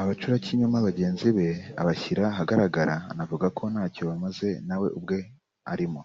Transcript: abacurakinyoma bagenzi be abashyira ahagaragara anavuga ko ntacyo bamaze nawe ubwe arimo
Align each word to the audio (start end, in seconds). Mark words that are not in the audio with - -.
abacurakinyoma 0.00 0.78
bagenzi 0.86 1.28
be 1.36 1.48
abashyira 1.80 2.22
ahagaragara 2.32 2.94
anavuga 3.12 3.46
ko 3.56 3.64
ntacyo 3.72 4.02
bamaze 4.10 4.48
nawe 4.68 4.88
ubwe 4.98 5.18
arimo 5.72 6.00